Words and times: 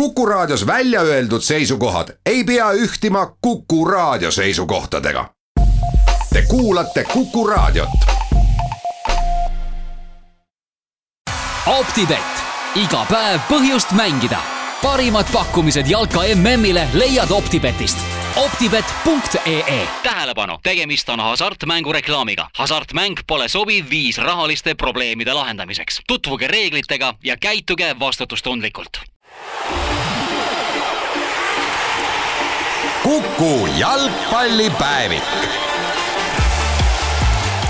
Kuku 0.00 0.26
Raadios 0.26 0.66
välja 0.66 1.00
öeldud 1.00 1.40
seisukohad 1.40 2.08
ei 2.26 2.44
pea 2.44 2.72
ühtima 2.72 3.36
Kuku 3.40 3.84
Raadio 3.84 4.30
seisukohtadega. 4.30 5.30
Te 6.32 6.42
kuulate 6.42 7.04
Kuku 7.04 7.46
Raadiot. 7.46 7.88
optibett, 11.66 12.36
iga 12.74 13.06
päev 13.10 13.40
põhjust 13.48 13.92
mängida. 13.92 14.38
parimad 14.82 15.26
pakkumised 15.32 15.86
jalka 15.86 16.20
MM-ile 16.34 16.88
leiad 16.92 17.30
Optibetist 17.30 17.98
optibet.ee 18.36 19.88
tähelepanu, 20.02 20.58
tegemist 20.62 21.08
on 21.08 21.20
hasartmängureklaamiga. 21.20 22.50
hasartmäng 22.56 23.16
pole 23.26 23.48
sobiv 23.48 23.84
viis 23.90 24.18
rahaliste 24.18 24.74
probleemide 24.74 25.32
lahendamiseks. 25.32 26.00
tutvuge 26.06 26.46
reeglitega 26.46 27.14
ja 27.24 27.36
käituge 27.36 27.96
vastutustundlikult 28.00 29.15
Kuku 33.06 33.66
jalgpallipäevik. 33.78 35.22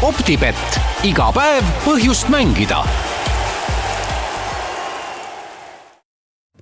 optibett, 0.03 0.79
iga 1.05 1.27
päev 1.33 1.67
põhjust 1.85 2.31
mängida 2.33 2.79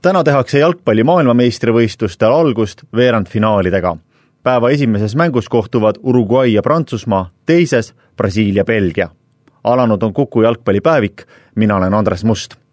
täna 0.03 0.25
tehakse 0.27 0.59
jalgpalli 0.59 1.05
maailmameistrivõistlustel 1.07 2.35
algust 2.35 2.83
veerandfinaalidega. 2.97 3.97
päeva 4.43 4.71
esimeses 4.71 5.15
mängus 5.15 5.49
kohtuvad 5.49 6.03
Uruguay 6.03 6.53
ja 6.53 6.63
Prantsusmaa, 6.63 7.31
teises 7.47 7.95
Brasiilia-Belgia. 8.17 9.09
alanud 9.65 10.03
on 10.03 10.13
Kuku 10.15 10.43
jalgpallipäevik, 10.43 11.23
mina 11.55 11.77
olen 11.77 11.95
Andres 11.95 12.25
Must 12.25 12.64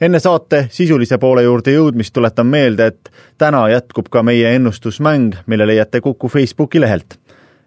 enne 0.00 0.20
saate 0.20 0.66
sisulise 0.70 1.18
poole 1.18 1.42
juurde 1.42 1.72
jõudmist 1.72 2.14
tuletan 2.14 2.46
meelde, 2.46 2.86
et 2.86 3.10
täna 3.38 3.66
jätkub 3.70 4.08
ka 4.10 4.22
meie 4.22 4.54
ennustusmäng, 4.56 5.34
mille 5.46 5.66
leiate 5.66 6.00
Kuku 6.00 6.28
Facebooki 6.28 6.80
lehelt. 6.80 7.18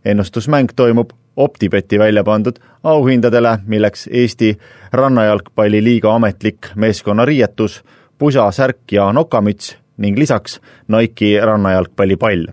ennustusmäng 0.06 0.70
toimub 0.76 1.10
Optibeti 1.36 2.00
välja 2.00 2.24
pandud 2.24 2.60
auhindadele, 2.84 3.60
milleks 3.66 4.10
Eesti 4.12 4.58
Rannajalgpalliliiga 4.92 6.16
ametlik 6.16 6.68
meeskonnariietus, 6.76 7.84
pusa, 8.18 8.52
särk 8.52 8.92
ja 8.92 9.14
nokamüts 9.14 9.78
ning 9.98 10.18
lisaks 10.18 10.60
Nike'i 10.88 11.40
rannajalgpallipall. 11.46 12.46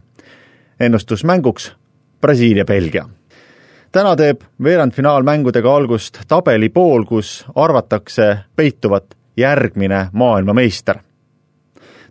ennustusmänguks 0.80 1.74
Brasiilia-Belgia 2.20 3.08
täna 3.92 4.16
teeb 4.16 4.42
veerandfinaalmängudega 4.62 5.76
algust 5.76 6.18
tabelipool, 6.28 7.04
kus 7.04 7.44
arvatakse 7.54 8.38
peituvat 8.56 9.16
järgmine 9.36 10.08
maailmameister. 10.12 10.98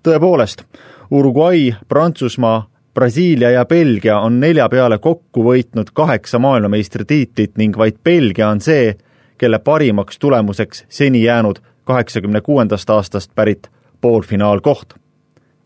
tõepoolest, 0.04 0.64
Uruguay, 1.12 1.74
Prantsusmaa, 1.88 2.70
Brasiilia 2.94 3.52
ja 3.52 3.66
Belgia 3.66 4.20
on 4.20 4.40
nelja 4.40 4.70
peale 4.70 4.98
kokku 4.98 5.44
võitnud 5.44 5.90
kaheksa 5.94 6.40
maailmameistritiitlit 6.40 7.58
ning 7.58 7.78
vaid 7.78 7.98
Belgia 8.04 8.50
on 8.50 8.62
see, 8.62 8.96
kelle 9.38 9.60
parimaks 9.60 10.20
tulemuseks 10.20 10.86
seni 10.90 11.24
jäänud 11.24 11.60
kaheksakümne 11.84 12.42
kuuendast 12.42 12.90
aastast 12.90 13.32
pärit 13.36 13.68
poolfinaalkoht. 14.02 14.94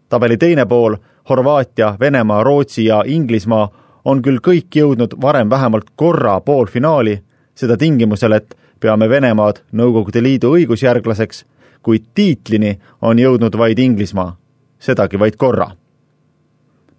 tabeli 0.09 0.37
teine 0.37 0.65
pool, 0.65 0.95
Horvaatia, 1.29 1.95
Venemaa, 1.99 2.43
Rootsi 2.43 2.85
ja 2.85 3.03
Inglismaa 3.05 3.69
on 4.05 4.21
küll 4.21 4.39
kõik 4.47 4.75
jõudnud 4.75 5.13
varem 5.21 5.49
vähemalt 5.49 5.89
korra 5.95 6.39
poolfinaali, 6.41 7.19
seda 7.55 7.77
tingimusel, 7.77 8.31
et 8.31 8.55
peame 8.79 9.09
Venemaad 9.09 9.63
Nõukogude 9.71 10.23
Liidu 10.23 10.53
õigusjärglaseks, 10.55 11.43
kuid 11.83 12.11
tiitlini 12.15 12.77
on 13.01 13.19
jõudnud 13.19 13.55
vaid 13.57 13.79
Inglismaa, 13.79 14.37
sedagi 14.79 15.19
vaid 15.19 15.35
korra. 15.35 15.69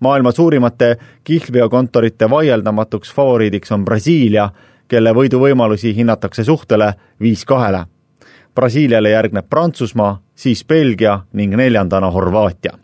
maailma 0.01 0.33
suurimate 0.33 0.97
kihlveokontorite 1.25 2.31
vaieldamatuks 2.31 3.13
favoriidiks 3.13 3.73
on 3.73 3.85
Brasiilia, 3.85 4.51
kelle 4.89 5.13
võiduvõimalusi 5.13 5.95
hinnatakse 5.97 6.45
suhtele 6.45 6.95
viis 7.21 7.45
kahele. 7.45 7.85
Brasiiliale 8.55 9.11
järgneb 9.11 9.47
Prantsusmaa, 9.51 10.23
siis 10.35 10.65
Belgia 10.65 11.21
ning 11.33 11.55
neljandana 11.55 12.11
Horvaatia 12.11 12.79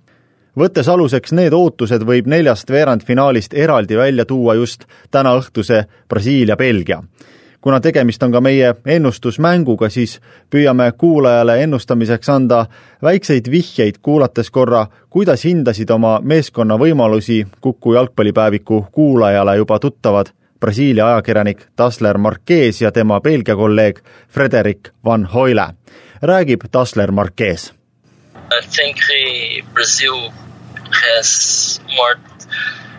võttes 0.59 0.89
aluseks 0.89 1.33
need 1.37 1.53
ootused, 1.53 2.03
võib 2.03 2.27
neljast 2.27 2.71
veerandfinaalist 2.71 3.55
eraldi 3.55 3.97
välja 3.97 4.25
tuua 4.25 4.55
just 4.55 4.85
tänaõhtuse 5.11 5.85
Brasiilia-Belgia 6.09 7.03
kuna 7.67 7.81
tegemist 7.81 8.23
on 8.23 8.31
ka 8.33 8.39
meie 8.41 8.75
ennustusmänguga, 8.87 9.89
siis 9.91 10.21
püüame 10.55 10.93
kuulajale 10.99 11.57
ennustamiseks 11.65 12.29
anda 12.31 12.61
väikseid 13.03 13.51
vihjeid, 13.51 13.99
kuulates 14.03 14.53
korra, 14.55 14.85
kuidas 15.11 15.43
hindasid 15.45 15.91
oma 15.91 16.21
meeskonna 16.23 16.77
võimalusi 16.79 17.41
Kuku 17.61 17.97
jalgpallipäeviku 17.97 18.87
kuulajale 18.93 19.57
juba 19.57 19.79
tuttavad 19.83 20.31
Brasiilia 20.61 21.09
ajakirjanik 21.09 21.67
Tasler 21.77 22.19
Marquez 22.19 22.83
ja 22.83 22.93
tema 22.93 23.21
Belgia 23.21 23.57
kolleeg 23.57 23.99
Frederik 24.29 24.89
Van 25.05 25.27
Hoyle. 25.35 25.67
räägib 26.23 26.61
Tasler 26.71 27.13
Marquez. 27.13 27.73
I 28.37 28.63
think 28.77 28.97
Brazil 29.75 30.31
has 31.03 31.81
more 31.97 32.15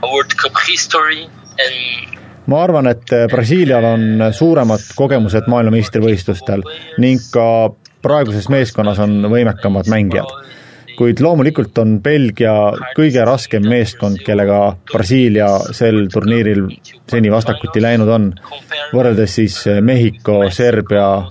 World 0.03 0.35
Cup 0.41 0.53
history 0.67 1.23
and 1.55 2.16
ma 2.47 2.61
arvan, 2.63 2.87
et 2.91 3.13
eh, 3.13 3.25
Brasiilial 3.31 3.85
on 3.85 4.27
suuremad 4.33 4.83
kogemused 4.95 5.49
maailmameistrivõistlustel 5.51 6.63
ning 7.03 7.23
ka 7.33 7.47
praeguses 8.03 8.47
meeskonnas 8.53 9.01
on 9.03 9.19
võimekamad 9.31 9.89
mängijad. 9.91 10.31
kuid 10.97 11.19
loomulikult 11.21 11.77
on 11.77 11.99
Belgia 12.01 12.53
kõige 12.97 13.21
raskem 13.25 13.67
meeskond, 13.69 14.17
kellega 14.25 14.71
Brasiilia 14.89 15.49
sel 15.77 16.07
turniiril 16.09 16.63
seni 17.11 17.29
vastakuti 17.29 17.83
läinud 17.83 18.09
on, 18.09 18.31
võrreldes 18.95 19.35
siis 19.37 19.59
Mehhiko, 19.81 20.39
Serbia, 20.49 21.27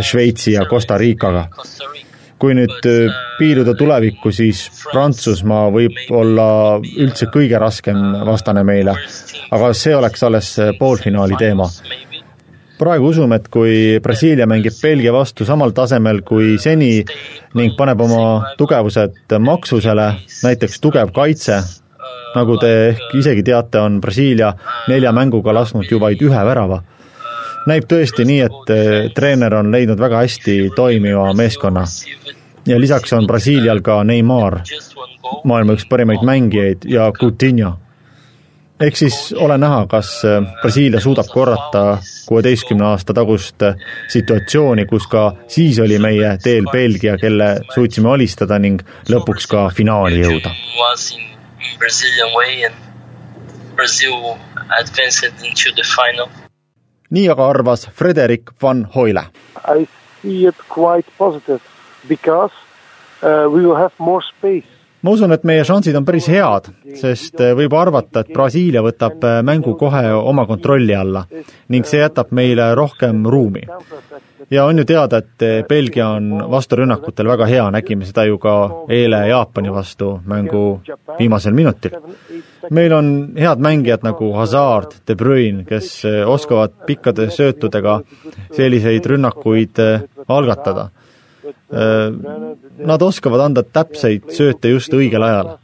Šveitsi 0.00 0.56
ja 0.56 0.64
Costa 0.70 0.96
Ricaga 0.96 1.50
kui 2.44 2.52
nüüd 2.52 2.84
äh, 2.84 3.12
piiluda 3.38 3.72
tulevikku, 3.78 4.28
siis 4.34 4.66
Prantsusmaa 4.90 5.70
võib 5.72 5.96
olla 6.12 6.46
üldse 6.82 7.30
kõige 7.32 7.56
raskem 7.60 8.00
vastane 8.28 8.60
meile, 8.68 8.92
aga 9.54 9.70
see 9.72 9.94
oleks 9.96 10.26
alles 10.28 10.50
äh, 10.60 10.74
poolfinaali 10.78 11.38
teema. 11.40 11.70
praegu 12.78 13.06
usume, 13.08 13.36
et 13.38 13.48
kui 13.48 14.00
Brasiilia 14.02 14.46
mängib 14.50 14.74
Belgia 14.82 15.12
vastu 15.14 15.46
samal 15.48 15.72
tasemel 15.72 16.20
kui 16.26 16.58
seni 16.58 17.04
ning 17.54 17.76
paneb 17.78 18.00
oma 18.00 18.54
tugevused 18.58 19.38
maksusele, 19.40 20.08
näiteks 20.44 20.80
tugev 20.80 21.14
kaitse, 21.14 21.62
nagu 22.34 22.58
te 22.60 22.72
ehk 22.90 23.14
isegi 23.22 23.46
teate, 23.46 23.80
on 23.80 24.00
Brasiilia 24.04 24.52
nelja 24.88 25.12
mänguga 25.16 25.54
lasknud 25.54 25.88
ju 25.88 26.02
vaid 26.02 26.20
ühe 26.20 26.44
värava 26.44 26.82
näib 27.68 27.86
tõesti 27.88 28.26
nii, 28.28 28.40
et 28.44 29.14
treener 29.16 29.54
on 29.60 29.72
leidnud 29.72 30.00
väga 30.00 30.24
hästi 30.24 30.56
toimiva 30.76 31.30
meeskonna. 31.36 31.84
Ja 32.66 32.80
lisaks 32.80 33.12
on 33.12 33.26
Brasiilial 33.26 33.80
ka 33.80 34.04
Neimar, 34.04 34.60
maailma 35.44 35.76
üks 35.76 35.86
parimaid 35.88 36.22
mängijaid 36.24 36.84
ja 36.88 37.12
Coutinho. 37.20 37.78
ehk 38.80 38.96
siis 38.96 39.34
ole 39.38 39.58
näha, 39.58 39.86
kas 39.86 40.24
eh, 40.24 40.42
Brasiilia 40.60 41.00
suudab 41.00 41.26
korrata 41.32 41.98
kuueteistkümne 42.26 42.84
aasta 42.84 43.14
tagust 43.14 43.62
eh, 43.62 43.74
situatsiooni, 44.08 44.86
kus 44.86 45.06
ka 45.06 45.32
siis 45.48 45.78
oli 45.78 45.98
meie 45.98 46.36
teel 46.42 46.66
Belgia, 46.72 47.18
kelle 47.18 47.60
suutsime 47.74 48.10
alistada 48.10 48.58
ning 48.58 48.82
lõpuks 49.08 49.46
ka 49.48 49.68
finaali 49.74 50.20
jõuda. 50.20 50.50
Brazil 53.74 54.36
advanced 54.78 55.32
into 55.42 55.72
the 55.74 55.82
final 55.82 56.28
nii 57.10 57.28
aga 57.30 57.46
arvas 57.50 57.88
Frederik 57.94 58.50
van 58.62 58.84
Hoyle. 58.94 59.24
I 59.68 59.86
see 60.22 60.46
it 60.48 60.56
quite 60.68 61.10
positive 61.18 61.73
because 62.08 62.52
uh, 63.22 63.48
we 63.50 63.64
will 63.64 63.76
have 63.76 63.92
more 63.98 64.22
space 64.22 64.74
ma 65.04 65.12
usun, 65.12 65.34
et 65.36 65.44
meie 65.44 65.64
šansid 65.68 65.96
on 65.98 66.04
päris 66.06 66.26
head, 66.32 66.70
sest 66.96 67.40
äh, 67.44 67.52
võib 67.56 67.74
arvata, 67.76 68.22
et 68.22 68.32
Brasiilia 68.32 68.80
võtab 68.84 69.24
äh, 69.28 69.40
mängu 69.44 69.76
kohe 69.80 70.06
oma 70.16 70.46
kontrolli 70.48 70.96
alla 70.96 71.26
ning 71.72 71.84
see 71.88 72.00
jätab 72.00 72.32
meile 72.32 72.70
rohkem 72.78 73.26
ruumi. 73.28 73.66
ja 74.50 74.64
on 74.64 74.78
ju 74.78 74.84
teada, 74.88 75.20
et 75.20 75.44
äh, 75.44 75.60
Belgia 75.68 76.08
on 76.16 76.46
vasturünnakutel 76.50 77.28
väga 77.28 77.50
hea, 77.52 77.68
nägime 77.76 78.08
seda 78.08 78.24
ju 78.24 78.40
ka 78.40 78.56
eile 78.88 79.26
Jaapani 79.28 79.72
vastu 79.72 80.20
mängu 80.24 80.80
viimasel 81.18 81.52
minutil. 81.52 82.00
meil 82.70 82.92
on 82.92 83.34
head 83.36 83.60
mängijad 83.60 84.08
nagu 84.08 84.32
Hazard, 84.32 85.02
De 85.06 85.14
Bruyne, 85.14 85.64
kes 85.68 86.02
oskavad 86.26 86.80
pikkade 86.86 87.28
söötudega 87.30 88.00
selliseid 88.56 89.06
rünnakuid 89.06 89.84
algatada 90.28 90.88
nad 92.86 93.02
oskavad 93.02 93.40
anda 93.44 93.62
täpseid 93.62 94.30
sööte 94.32 94.72
just 94.72 94.92
õigel 94.94 95.22
ajal. 95.22 95.56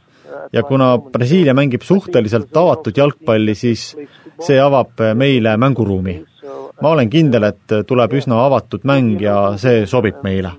ja 0.53 0.63
kuna 0.63 0.97
Brasiilia 0.97 1.53
mängib 1.53 1.83
suhteliselt 1.85 2.57
avatud 2.57 2.97
jalgpalli, 2.97 3.55
siis 3.55 3.91
see 4.41 4.59
avab 4.59 5.01
meile 5.15 5.57
mänguruumi. 5.57 6.23
ma 6.81 6.89
olen 6.89 7.09
kindel, 7.09 7.43
et 7.43 7.73
tuleb 7.87 8.13
üsna 8.13 8.45
avatud 8.45 8.83
mäng 8.83 9.21
ja 9.21 9.53
see 9.57 9.85
sobib 9.85 10.23
meile. 10.23 10.51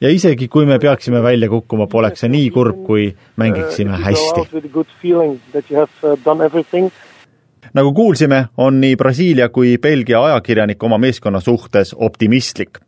ja 0.00 0.10
isegi, 0.10 0.48
kui 0.48 0.66
me 0.66 0.78
peaksime 0.78 1.22
välja 1.22 1.48
kukkuma, 1.48 1.86
poleks 1.86 2.20
see 2.20 2.28
nii 2.28 2.50
kurb, 2.50 2.84
kui 2.86 3.14
mängiksime 3.36 3.98
hästi. 4.04 4.46
nagu 7.74 7.92
kuulsime, 7.92 8.46
on 8.56 8.80
nii 8.80 8.96
Brasiilia 8.96 9.48
kui 9.48 9.78
Belgia 9.78 10.24
ajakirjanik 10.24 10.82
oma 10.82 10.98
meeskonna 10.98 11.40
suhtes 11.40 11.94
optimistlik 11.98 12.78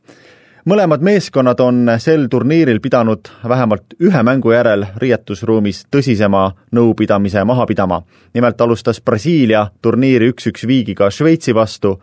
mõlemad 0.66 1.00
meeskonnad 1.00 1.60
on 1.60 1.90
sel 2.02 2.26
turniiril 2.30 2.80
pidanud 2.82 3.28
vähemalt 3.48 3.94
ühe 4.02 4.22
mängu 4.26 4.50
järel 4.52 4.86
riietusruumis 4.96 5.84
tõsisema 5.94 6.50
nõupidamise 6.74 7.44
maha 7.44 7.66
pidama. 7.66 8.02
nimelt 8.34 8.60
alustas 8.60 9.00
Brasiilia 9.00 9.66
turniiri 9.82 10.30
üks-üks 10.32 10.66
viigiga 10.66 11.10
Šveitsi 11.10 11.54
vastu, 11.54 12.02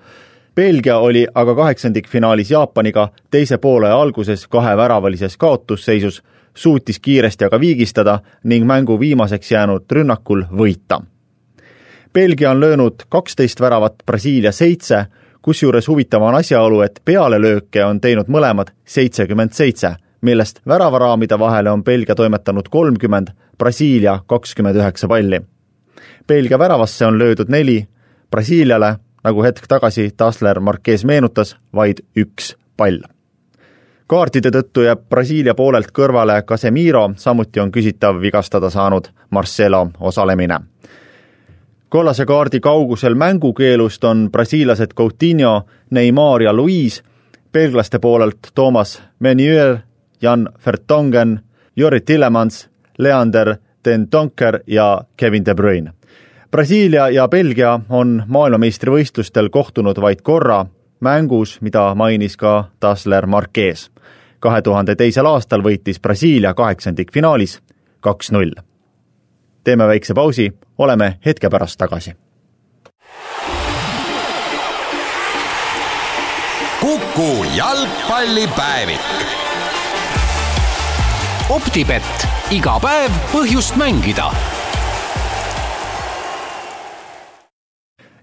Belgia 0.56 0.98
oli 0.98 1.28
aga 1.36 1.56
kaheksandikfinaalis 1.56 2.52
Jaapaniga 2.52 3.10
teise 3.32 3.58
poole 3.58 3.90
alguses 3.92 4.48
kaheväravalises 4.48 5.38
kaotusseisus, 5.38 6.24
suutis 6.54 7.00
kiiresti 7.00 7.46
aga 7.46 7.60
viigistada 7.60 8.20
ning 8.44 8.66
mängu 8.66 9.00
viimaseks 9.00 9.52
jäänud 9.52 9.92
rünnakul 9.92 10.44
võita. 10.52 11.02
Belgia 12.14 12.52
on 12.52 12.60
löönud 12.60 12.96
kaksteist 13.10 13.62
väravat, 13.62 13.96
Brasiilia 14.06 14.52
seitse 14.52 15.06
kusjuures 15.44 15.88
huvitav 15.88 16.24
on 16.24 16.36
asjaolu, 16.36 16.82
et 16.82 17.02
pealelööke 17.06 17.84
on 17.86 18.00
teinud 18.02 18.32
mõlemad 18.32 18.72
seitsekümmend 18.86 19.52
seitse, 19.54 19.96
millest 20.24 20.62
väravaraamide 20.68 21.40
vahele 21.40 21.72
on 21.72 21.84
Belgia 21.84 22.16
toimetanud 22.16 22.70
kolmkümmend, 22.72 23.34
Brasiilia 23.58 24.20
kakskümmend 24.28 24.80
üheksa 24.80 25.08
palli. 25.08 25.42
Belgia 26.28 26.60
väravasse 26.60 27.06
on 27.06 27.20
löödud 27.20 27.52
neli, 27.52 27.88
Brasiiliale, 28.32 28.96
nagu 29.24 29.44
hetk 29.44 29.68
tagasi 29.68 30.12
Tasler 30.18 30.60
Marquez 30.60 31.04
meenutas, 31.04 31.58
vaid 31.76 32.06
üks 32.18 32.56
pall. 32.78 33.04
kaartide 34.08 34.50
tõttu 34.52 34.84
jääb 34.86 35.08
Brasiilia 35.10 35.54
poolelt 35.56 35.92
kõrvale 35.92 36.44
Casemiro, 36.46 37.12
samuti 37.18 37.60
on 37.60 37.72
küsitav 37.72 38.22
vigastada 38.22 38.70
saanud 38.70 39.08
Marcelo 39.30 39.88
osalemine 40.00 40.60
kollase 41.94 42.26
kaardi 42.26 42.60
kaugusel 42.60 43.16
mängukeelust 43.16 44.04
on 44.04 44.30
brasiillased 44.32 44.94
Coutinho, 44.98 45.62
Neimar 45.90 46.42
ja 46.42 46.54
Luis, 46.54 47.04
belglaste 47.52 48.00
poolelt 48.00 48.38
Toomas 48.56 49.04
Menier, 49.20 49.78
Jan 50.22 50.50
Vertongen, 50.66 51.40
Jori 51.76 52.02
Tillemans, 52.02 52.70
Leander 52.98 53.56
Den 53.86 54.08
Donker 54.12 54.60
ja 54.68 55.04
Kevin 55.18 55.46
De 55.46 55.56
Bruyne. 55.56 55.94
Brasiilia 56.52 57.10
ja 57.10 57.28
Belgia 57.28 57.80
on 57.90 58.24
maailmameistrivõistlustel 58.28 59.50
kohtunud 59.50 60.02
vaid 60.02 60.26
korra 60.26 60.66
mängus, 61.00 61.62
mida 61.62 61.96
mainis 61.96 62.38
ka 62.38 62.70
Tasler 62.80 63.26
Marquez. 63.26 63.90
kahe 64.40 64.62
tuhande 64.62 64.96
teisel 64.96 65.26
aastal 65.26 65.62
võitis 65.62 66.02
Brasiilia 66.02 66.54
kaheksandikfinaalis 66.54 67.60
kaks-null 68.00 68.73
teeme 69.64 69.88
väikse 69.88 70.14
pausi, 70.14 70.52
oleme 70.78 71.18
hetke 71.26 71.50
pärast 71.50 71.78
tagasi. 71.78 72.14
kuku 76.82 77.46
jalgpallipäevik. 77.56 79.00
optibett, 81.50 82.28
iga 82.52 82.80
päev 82.80 83.12
põhjust 83.32 83.76
mängida 83.76 84.32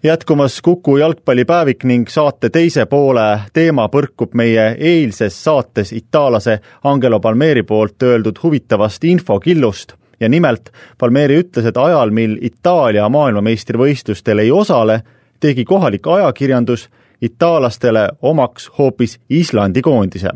jätkumas 0.03 0.61
Kuku 0.63 0.97
jalgpallipäevik 0.97 1.85
ning 1.85 2.09
saate 2.09 2.51
teise 2.51 2.87
poole 2.87 3.41
teema 3.53 3.89
põrkub 3.89 4.35
meie 4.35 4.77
eilses 4.79 5.45
saates 5.45 5.93
itaallase 5.93 6.61
Angelo 6.85 7.21
Palmeri 7.21 7.63
poolt 7.63 8.03
öeldud 8.03 8.41
huvitavast 8.43 9.05
infokillust 9.05 10.00
ja 10.21 10.29
nimelt 10.29 10.73
Palmeri 10.99 11.41
ütles, 11.41 11.67
et 11.67 11.77
ajal, 11.77 12.11
mil 12.11 12.39
Itaalia 12.41 13.09
maailmameistrivõistlustel 13.09 14.39
ei 14.39 14.51
osale, 14.51 15.03
tegi 15.41 15.65
kohalik 15.65 16.07
ajakirjandus 16.07 16.89
itaallastele 17.21 18.09
omaks 18.23 18.71
hoopis 18.79 19.21
Islandi 19.31 19.83
koondise. 19.83 20.31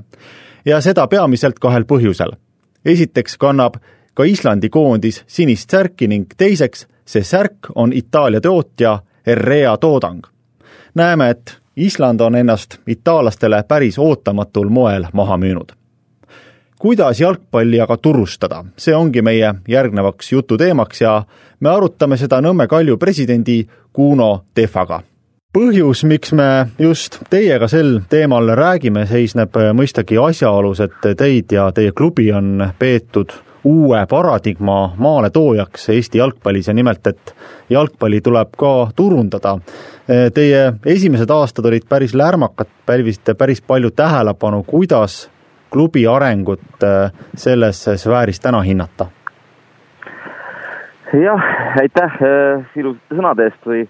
ja 0.64 0.80
seda 0.80 1.06
peamiselt 1.06 1.58
kahel 1.58 1.84
põhjusel. 1.84 2.32
esiteks 2.84 3.36
kannab 3.36 3.74
ka 4.14 4.24
Islandi 4.24 4.68
koondis 4.68 5.24
sinist 5.26 5.70
särki 5.70 6.08
ning 6.08 6.26
teiseks, 6.36 6.86
see 7.04 7.22
särk 7.22 7.56
on 7.74 7.92
Itaalia 7.92 8.40
tootja 8.40 8.98
Herrea 9.26 9.76
toodang. 9.76 10.22
näeme, 10.94 11.30
et 11.30 11.58
Island 11.76 12.20
on 12.20 12.36
ennast 12.36 12.78
itaallastele 12.86 13.62
päris 13.62 13.98
ootamatul 13.98 14.68
moel 14.68 15.06
maha 15.12 15.36
müünud 15.36 15.83
kuidas 16.84 17.20
jalgpalli 17.20 17.78
aga 17.80 17.96
turustada, 17.96 18.58
see 18.76 18.92
ongi 18.92 19.22
meie 19.24 19.54
järgnevaks 19.68 20.32
jututeemaks 20.32 21.00
ja 21.00 21.14
me 21.64 21.70
arutame 21.72 22.18
seda 22.20 22.42
Nõmme 22.44 22.66
Kalju 22.68 22.98
presidendi 23.00 23.62
Kuno 23.92 24.44
Tehvaga. 24.54 25.00
põhjus, 25.56 26.04
miks 26.04 26.32
me 26.32 26.66
just 26.78 27.18
teiega 27.30 27.68
sel 27.72 28.02
teemal 28.10 28.52
räägime, 28.52 29.06
seisneb 29.06 29.56
mõistagi 29.72 30.20
asjaolus, 30.20 30.80
et 30.80 31.16
teid 31.16 31.56
ja 31.56 31.70
teie 31.72 31.92
klubi 31.92 32.32
on 32.32 32.68
peetud 32.78 33.32
uue 33.64 34.06
paradigma 34.06 34.94
maaletoojaks 34.98 35.88
Eesti 35.88 36.18
jalgpallis 36.18 36.68
ja 36.68 36.74
nimelt, 36.74 37.06
et 37.06 37.36
jalgpalli 37.70 38.20
tuleb 38.20 38.52
ka 38.60 38.90
turundada. 38.96 39.58
Teie 40.34 40.72
esimesed 40.84 41.30
aastad 41.30 41.64
olid 41.64 41.88
päris 41.88 42.12
lärmakad, 42.14 42.68
pälvisite 42.86 43.34
päris 43.34 43.62
palju 43.62 43.90
tähelepanu, 43.90 44.62
kuidas 44.66 45.30
klubi 45.74 46.06
arengut 46.06 46.82
äh, 46.82 47.10
selles 47.34 47.84
sfääris 47.96 48.40
täna 48.40 48.60
hinnata? 48.62 49.06
jah, 51.14 51.42
aitäh 51.80 52.14
äh, 52.22 52.62
ilusate 52.78 53.18
sõnade 53.18 53.48
eest 53.48 53.66
või 53.66 53.82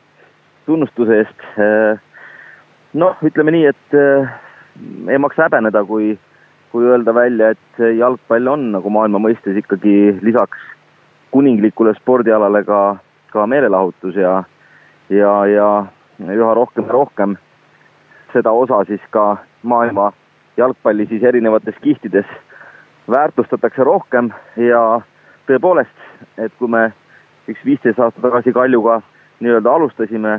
tunnustuse 0.65 1.19
eest. 1.21 1.45
Äh, 1.61 2.01
noh, 2.97 3.21
ütleme 3.25 3.53
nii, 3.53 3.67
et 3.69 3.99
ei 5.13 5.21
maksa 5.21 5.45
häbeneda, 5.47 5.85
kui, 5.85 6.15
kui 6.73 6.89
öelda 6.89 7.15
välja, 7.17 7.53
et 7.53 7.85
jalgpall 7.99 8.49
on 8.49 8.67
nagu 8.79 8.93
maailma 8.93 9.21
mõistes 9.21 9.61
ikkagi 9.61 9.95
lisaks 10.25 10.65
kuninglikule 11.37 11.93
spordialale 12.01 12.65
ka, 12.65 12.81
ka 13.33 13.47
meelelahutus 13.51 14.17
ja, 14.17 14.39
ja, 15.13 15.33
ja 15.53 15.71
üha 16.33 16.53
rohkem 16.57 16.89
ja 16.89 16.97
rohkem 16.97 17.39
seda 18.33 18.53
osa 18.57 18.85
siis 18.89 19.05
ka 19.13 19.35
maailma 19.63 20.13
jalgpalli 20.57 21.07
siis 21.07 21.23
erinevates 21.23 21.75
kihtides 21.83 22.27
väärtustatakse 23.11 23.85
rohkem 23.85 24.31
ja 24.57 25.01
tõepoolest, 25.49 25.97
et 26.39 26.53
kui 26.59 26.69
me 26.69 26.89
üks 27.49 27.65
viisteist 27.65 27.99
aastat 28.01 28.23
tagasi 28.25 28.53
Kaljuga 28.53 29.01
nii-öelda 29.41 29.73
alustasime 29.73 30.39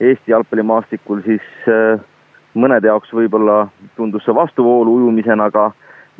Eesti 0.00 0.30
jalgpallimaastikul, 0.30 1.22
siis 1.24 1.42
äh, 1.72 2.00
mõnede 2.54 2.90
jaoks 2.90 3.12
võib-olla 3.16 3.66
tundus 3.96 4.24
see 4.26 4.34
vastuvoolu 4.36 4.98
ujumisena, 5.00 5.48
aga 5.48 5.70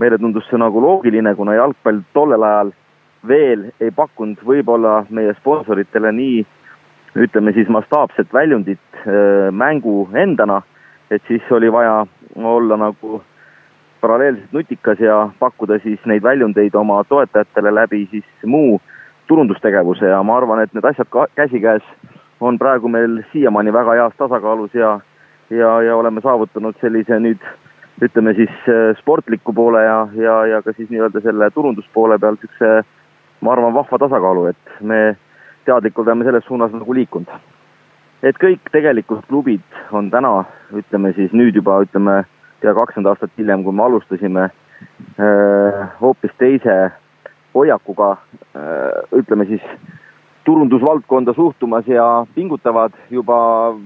meile 0.00 0.18
tundus 0.18 0.48
see 0.50 0.60
nagu 0.60 0.80
loogiline, 0.80 1.34
kuna 1.36 1.54
jalgpall 1.58 2.00
tollel 2.16 2.42
ajal 2.42 2.72
veel 3.28 3.66
ei 3.80 3.92
pakkunud 3.94 4.42
võib-olla 4.44 5.02
meie 5.10 5.34
sponsoritele 5.40 6.12
nii 6.12 6.40
ütleme 7.16 7.52
siis 7.56 7.68
mastaapset 7.72 8.32
väljundit 8.32 9.00
äh, 9.04 9.52
mängu 9.52 10.08
endana, 10.14 10.62
et 11.10 11.22
siis 11.28 11.44
oli 11.52 11.72
vaja 11.72 12.04
olla 12.36 12.76
nagu 12.76 13.22
paralleelselt 14.06 14.52
nutikas 14.54 15.00
ja 15.02 15.28
pakkuda 15.38 15.80
siis 15.82 16.00
neid 16.06 16.22
väljundeid 16.22 16.74
oma 16.74 17.02
toetajatele 17.08 17.74
läbi 17.74 18.06
siis 18.10 18.24
muu 18.44 18.80
turundustegevuse 19.26 20.06
ja 20.06 20.22
ma 20.22 20.36
arvan, 20.38 20.62
et 20.62 20.74
need 20.74 20.86
asjad 20.86 21.10
ka 21.10 21.26
käsikäes 21.34 21.82
on 22.40 22.58
praegu 22.58 22.88
meil 22.88 23.22
siiamaani 23.32 23.72
väga 23.72 23.98
heas 23.98 24.14
tasakaalus 24.18 24.74
ja 24.74 25.00
ja, 25.50 25.82
ja 25.82 25.96
oleme 25.96 26.20
saavutanud 26.20 26.78
sellise 26.80 27.18
nüüd 27.18 27.42
ütleme 28.02 28.34
siis 28.34 28.54
äh, 28.68 28.94
sportliku 29.00 29.52
poole 29.52 29.82
ja, 29.84 29.98
ja, 30.14 30.36
ja 30.46 30.62
ka 30.62 30.74
siis 30.76 30.90
nii-öelda 30.90 31.22
selle 31.24 31.50
turunduspoole 31.50 32.18
peal 32.18 32.38
niisuguse 32.38 32.84
ma 33.40 33.52
arvan, 33.52 33.74
vahva 33.74 33.98
tasakaalu, 33.98 34.46
et 34.52 34.80
me 34.80 35.16
teadlikult 35.66 36.06
oleme 36.06 36.24
selles 36.24 36.44
suunas 36.46 36.72
nagu 36.72 36.94
liikunud. 36.94 37.28
et 38.22 38.38
kõik 38.42 38.70
tegelikult 38.72 39.26
klubid 39.28 39.82
on 39.92 40.10
täna, 40.10 40.44
ütleme 40.72 41.12
siis 41.14 41.32
nüüd 41.32 41.54
juba 41.54 41.82
ütleme 41.84 42.24
pea 42.66 42.74
kakskümmend 42.74 43.12
aastat 43.12 43.34
hiljem, 43.38 43.62
kui 43.64 43.74
me 43.74 43.84
alustasime 43.86 44.48
äh, 44.48 45.82
hoopis 46.00 46.34
teise 46.40 46.76
hoiakuga, 47.54 48.16
äh, 48.56 49.04
ütleme 49.14 49.46
siis 49.46 49.62
turundusvaldkonda 50.46 51.34
suhtumas 51.34 51.86
ja 51.90 52.26
pingutavad 52.34 52.94
juba 53.10 53.38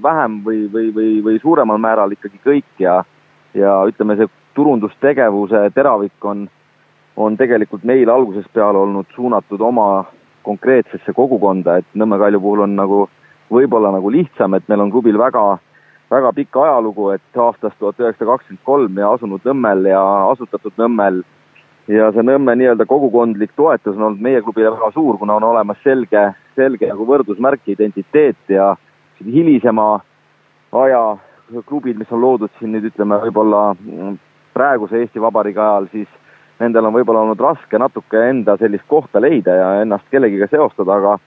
vähem 0.03 0.41
või, 0.45 0.65
või, 0.73 0.91
või, 0.97 1.13
või 1.25 1.39
suuremal 1.41 1.81
määral 1.81 2.13
ikkagi 2.17 2.41
kõik 2.45 2.83
ja, 2.83 3.01
ja 3.57 3.79
ütleme, 3.89 4.17
see 4.17 4.29
turundustegevuse 4.57 5.63
teravik 5.75 6.25
on, 6.25 6.49
on 7.17 7.37
tegelikult 7.41 7.85
meil 7.89 8.11
algusest 8.13 8.53
peale 8.53 8.81
olnud 8.81 9.09
suunatud 9.17 9.61
oma 9.61 10.05
konkreetsesse 10.45 11.13
kogukonda, 11.17 11.79
et 11.81 11.89
Nõmme 11.95 12.19
Kalju 12.21 12.41
puhul 12.41 12.65
on 12.65 12.77
nagu 12.77 13.07
võib-olla 13.53 13.93
nagu 13.93 14.13
lihtsam, 14.13 14.55
et 14.57 14.69
meil 14.69 14.85
on 14.85 14.93
klubil 14.93 15.19
väga 15.21 15.45
väga 16.11 16.33
pikka 16.33 16.63
ajalugu, 16.63 17.11
et 17.15 17.39
aastast 17.39 17.79
tuhat 17.79 18.01
üheksasada 18.01 18.33
kakskümmend 18.33 18.65
kolm 18.65 18.99
ja 18.99 19.13
asunud 19.15 19.45
Nõmmel 19.47 19.87
ja 19.93 20.03
asutatud 20.31 20.75
Nõmmel. 20.81 21.23
Ja 21.91 22.11
see 22.15 22.23
Nõmme 22.27 22.55
nii-öelda 22.59 22.87
kogukondlik 22.87 23.53
toetus 23.57 23.97
on 23.97 24.09
olnud 24.09 24.23
meie 24.23 24.43
klubile 24.43 24.73
väga 24.75 24.91
suur, 24.95 25.19
kuna 25.19 25.39
on 25.39 25.47
olemas 25.49 25.79
selge, 25.85 26.31
selge 26.59 26.91
nagu 26.91 27.07
võrdusmärk 27.07 27.67
identiteet 27.73 28.55
ja 28.55 28.75
hilisema 29.25 30.01
aja 30.73 31.03
klubid, 31.67 31.99
mis 31.99 32.13
on 32.13 32.23
loodud 32.23 32.53
siin 32.59 32.75
nüüd 32.75 32.87
ütleme 32.93 33.19
võib-olla 33.25 33.73
praeguse 34.55 35.01
Eesti 35.01 35.23
Vabariigi 35.23 35.59
ajal, 35.59 35.89
siis 35.91 36.09
nendel 36.61 36.87
on 36.87 36.95
võib-olla 36.95 37.25
olnud 37.25 37.41
raske 37.43 37.79
natuke 37.79 38.23
enda 38.29 38.57
sellist 38.61 38.87
kohta 38.89 39.23
leida 39.23 39.55
ja 39.57 39.71
ennast 39.83 40.07
kellegiga 40.13 40.47
seostada, 40.51 40.99
aga 41.01 41.19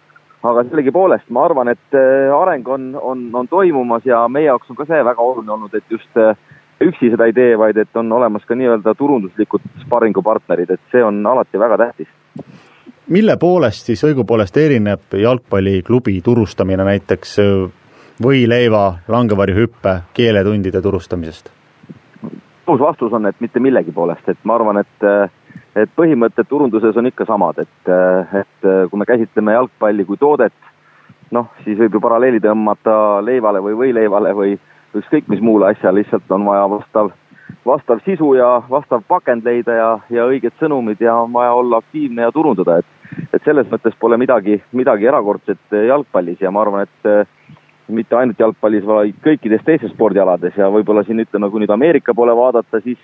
aga 0.43 0.63
sellegipoolest 0.67 1.29
ma 1.29 1.45
arvan, 1.47 1.71
et 1.71 1.99
areng 2.37 2.67
on, 2.67 2.89
on, 3.01 3.29
on 3.33 3.47
toimumas 3.47 4.05
ja 4.05 4.25
meie 4.27 4.49
jaoks 4.49 4.69
on 4.69 4.79
ka 4.79 4.87
see 4.89 5.03
väga 5.05 5.21
oluline 5.21 5.55
olnud, 5.55 5.75
et 5.75 5.85
just 5.89 6.19
üksi 6.83 7.11
seda 7.13 7.27
ei 7.29 7.33
tee, 7.33 7.53
vaid 7.59 7.77
et 7.77 7.95
on 7.95 8.11
olemas 8.11 8.45
ka 8.47 8.55
nii-öelda 8.57 8.95
turunduslikud 8.99 9.63
sparringupartnerid, 9.85 10.73
et 10.75 10.83
see 10.91 11.03
on 11.03 11.21
alati 11.27 11.59
väga 11.59 11.77
tähtis. 11.77 12.07
mille 13.07 13.37
poolest 13.37 13.91
siis 13.91 14.03
õigupoolest 14.03 14.57
erineb 14.57 15.15
jalgpalliklubi 15.21 16.21
turustamine 16.21 16.83
näiteks 16.83 17.37
võileiva, 18.23 18.85
langevarjuhüppe, 19.07 19.99
keeletundide 20.13 20.81
turustamisest? 20.81 21.51
aus 22.67 22.79
vastus 22.79 23.13
on, 23.13 23.25
et 23.25 23.39
mitte 23.39 23.59
millegi 23.59 23.91
poolest, 23.91 24.29
et 24.29 24.37
ma 24.43 24.55
arvan, 24.55 24.77
et 24.79 25.07
et 25.75 25.89
põhimõtted 25.97 26.47
turunduses 26.49 26.97
on 26.97 27.09
ikka 27.09 27.25
samad, 27.25 27.63
et, 27.63 27.91
et 28.41 28.69
kui 28.89 28.99
me 28.99 29.07
käsitleme 29.09 29.55
jalgpalli 29.55 30.05
kui 30.05 30.19
toodet, 30.21 30.53
noh, 31.33 31.49
siis 31.63 31.79
võib 31.79 31.97
ju 31.97 32.03
paralleeli 32.03 32.41
tõmmata 32.43 32.95
leivale 33.25 33.61
või 33.63 33.77
võileivale 33.79 34.33
või 34.37 34.55
ükskõik 34.93 35.29
mis 35.31 35.41
muule 35.41 35.71
asjale, 35.71 36.01
lihtsalt 36.01 36.31
on 36.31 36.45
vaja 36.45 36.65
vastav, 36.69 37.11
vastav 37.65 38.01
sisu 38.05 38.33
ja 38.37 38.49
vastav 38.69 39.01
pakend 39.07 39.45
leida 39.47 39.77
ja, 39.77 39.89
ja 40.13 40.27
õiged 40.29 40.53
sõnumid 40.59 41.01
ja 41.01 41.15
on 41.23 41.33
vaja 41.33 41.55
olla 41.57 41.81
aktiivne 41.81 42.27
ja 42.27 42.35
turundada, 42.35 42.79
et, 42.81 43.25
et 43.33 43.41
selles 43.45 43.69
mõttes 43.71 43.97
pole 43.99 44.17
midagi, 44.21 44.59
midagi 44.71 45.09
erakordset 45.09 45.79
jalgpallis 45.87 46.41
ja 46.41 46.51
ma 46.53 46.61
arvan, 46.61 46.85
et 46.85 47.89
mitte 47.93 48.15
ainult 48.15 48.39
jalgpallis, 48.39 48.85
vaid 48.87 49.17
kõikides 49.25 49.65
teistes 49.65 49.91
spordialades 49.91 50.55
ja 50.57 50.69
võib-olla 50.71 51.03
siin 51.03 51.19
ütleme, 51.25 51.49
kui 51.51 51.63
nüüd 51.63 51.73
Ameerika 51.73 52.13
poole 52.15 52.35
vaadata, 52.37 52.79
siis, 52.85 53.01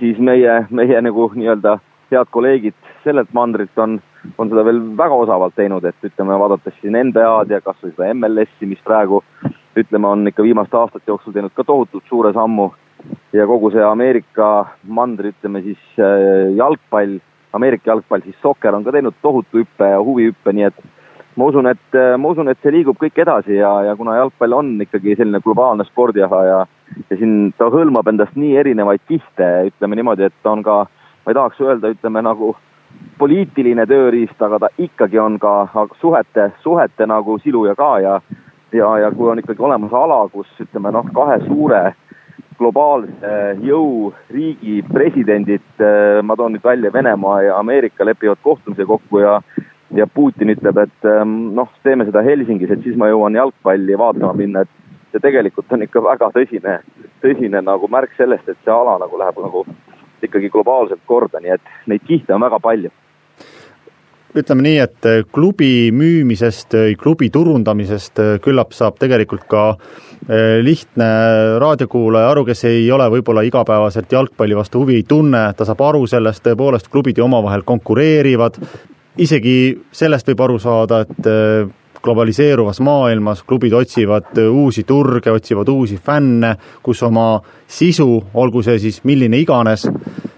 siis 0.00 0.18
meie, 0.18 0.64
meie 0.70 1.00
nagu 1.04 1.30
nii-öelda 1.34 1.78
head 2.14 2.30
kolleegid 2.30 2.76
sellelt 3.04 3.32
mandrilt 3.32 3.78
on, 3.78 3.98
on 4.38 4.50
seda 4.50 4.64
veel 4.66 4.80
väga 4.98 5.16
osavalt 5.24 5.56
teinud, 5.56 5.84
et 5.84 6.10
ütleme, 6.10 6.36
vaadates 6.42 6.76
siin 6.80 6.98
NBA-d 7.08 7.56
ja 7.56 7.62
kasvõi 7.64 7.94
seda 7.94 8.12
MLS-i, 8.14 8.68
mis 8.68 8.82
praegu 8.84 9.22
ütleme, 9.78 10.06
on 10.06 10.28
ikka 10.28 10.44
viimaste 10.44 10.76
aastate 10.76 11.10
jooksul 11.10 11.34
teinud 11.34 11.54
ka 11.56 11.64
tohutult 11.64 12.06
suure 12.08 12.32
sammu. 12.36 12.70
Ja 13.32 13.46
kogu 13.48 13.70
see 13.72 13.84
Ameerika 13.84 14.50
mandri, 14.84 15.32
ütleme 15.32 15.62
siis 15.64 15.80
äh, 15.98 16.50
jalgpall, 16.56 17.18
Ameerika 17.56 17.94
jalgpall, 17.94 18.24
siis 18.26 18.36
sokker 18.42 18.74
on 18.76 18.84
ka 18.84 18.92
teinud 18.92 19.16
tohutu 19.22 19.62
hüppe 19.62 19.88
ja 19.88 20.02
huvihüppe, 20.04 20.52
nii 20.52 20.66
et 20.68 20.82
ma 21.40 21.46
usun, 21.48 21.70
et, 21.70 21.86
äh, 21.96 22.16
ma 22.18 22.34
usun, 22.34 22.50
et 22.50 22.60
see 22.60 22.74
liigub 22.74 22.98
kõik 23.00 23.16
edasi 23.22 23.56
ja, 23.56 23.70
ja 23.88 23.96
kuna 23.96 24.18
jalgpall 24.18 24.58
on 24.58 24.74
ikkagi 24.84 25.16
selline 25.16 25.40
globaalne 25.44 25.86
spordiala 25.88 26.40
ja, 26.44 26.58
ja 27.08 27.16
siin 27.16 27.54
ta 27.58 27.70
hõlmab 27.72 28.10
endast 28.10 28.36
nii 28.36 28.56
erinevaid 28.60 29.06
kihte, 29.08 29.50
ütleme 29.70 29.96
niimoodi, 29.96 30.28
et 30.28 30.36
ta 30.44 30.52
on 30.52 30.64
ka 30.66 30.82
ma 31.30 31.32
ei 31.32 31.34
tahaks 31.34 31.60
öelda, 31.60 31.88
ütleme 31.94 32.22
nagu 32.26 32.56
poliitiline 33.18 33.84
tööriist, 33.86 34.40
aga 34.42 34.58
ta 34.58 34.68
ikkagi 34.82 35.18
on 35.22 35.38
ka 35.38 35.68
suhete, 36.00 36.50
suhete 36.62 37.06
nagu 37.06 37.38
siluja 37.38 37.76
ka 37.78 37.90
ja, 38.02 38.16
ja, 38.74 38.88
ja 38.98 39.10
kui 39.14 39.30
on 39.30 39.38
ikkagi 39.38 39.62
olemas 39.62 39.92
ala, 39.94 40.24
kus 40.32 40.48
ütleme 40.58 40.90
noh, 40.90 41.06
kahe 41.14 41.38
suure 41.44 41.92
globaalse 42.58 43.34
jõuriigi 43.62 44.82
presidendid, 44.90 45.84
ma 46.26 46.36
toon 46.36 46.56
nüüd 46.56 46.66
välja 46.66 46.90
Venemaa 46.92 47.42
ja 47.46 47.58
Ameerika 47.58 48.04
lepivad 48.04 48.42
kohtumise 48.42 48.86
kokku 48.86 49.22
ja 49.22 49.40
ja 49.94 50.06
Putin 50.06 50.50
ütleb, 50.52 50.78
et 50.78 51.06
noh, 51.26 51.70
teeme 51.82 52.04
seda 52.06 52.22
Helsingis, 52.22 52.70
et 52.70 52.82
siis 52.82 52.98
ma 52.98 53.08
jõuan 53.10 53.34
jalgpalli 53.34 53.96
vaatama 53.98 54.34
minna, 54.38 54.62
et 54.62 55.14
see 55.14 55.22
tegelikult 55.22 55.72
on 55.74 55.82
ikka 55.86 56.02
väga 56.04 56.28
tõsine, 56.34 56.76
tõsine 57.22 57.62
nagu 57.66 57.90
märk 57.90 58.14
sellest, 58.18 58.46
et 58.48 58.58
see 58.62 58.74
ala 58.74 58.98
nagu 59.02 59.18
läheb 59.18 59.40
nagu 59.42 59.64
ikkagi 60.26 60.50
globaalselt 60.52 61.02
korda, 61.06 61.40
nii 61.40 61.54
et 61.56 61.70
neid 61.90 62.04
kihte 62.06 62.34
on 62.34 62.44
väga 62.44 62.60
palju. 62.62 62.92
Ütleme 64.30 64.62
nii, 64.62 64.76
et 64.78 65.06
klubi 65.34 65.90
müümisest, 65.90 66.76
klubi 67.02 67.32
turundamisest 67.34 68.20
küllap 68.44 68.70
saab 68.76 69.00
tegelikult 69.02 69.48
ka 69.50 69.64
eh, 69.72 70.60
lihtne 70.62 71.08
raadiokuulaja 71.58 72.30
aru, 72.30 72.44
kes 72.46 72.62
ei 72.70 72.84
ole 72.94 73.08
võib-olla 73.10 73.42
igapäevaselt 73.48 74.12
jalgpalli 74.14 74.54
vastu 74.54 74.84
huvi 74.84 75.00
ei 75.00 75.08
tunne, 75.08 75.48
ta 75.58 75.66
saab 75.66 75.82
aru 75.88 76.04
sellest, 76.06 76.44
tõepoolest 76.46 76.92
klubid 76.92 77.18
ju 77.18 77.26
omavahel 77.26 77.66
konkureerivad, 77.66 78.60
isegi 79.18 79.56
sellest 79.90 80.30
võib 80.30 80.46
aru 80.46 80.62
saada, 80.62 81.02
et 81.02 81.26
eh, 81.26 81.74
globaliseeruvas 82.02 82.80
maailmas 82.80 83.42
klubid 83.42 83.72
otsivad 83.72 84.38
uusi 84.50 84.84
turge, 84.84 85.30
otsivad 85.30 85.68
uusi 85.68 85.96
fänne, 85.96 86.54
kus 86.82 87.02
oma 87.02 87.40
sisu, 87.66 88.24
olgu 88.34 88.62
see 88.62 88.78
siis 88.78 89.02
milline 89.04 89.36
iganes, 89.40 89.86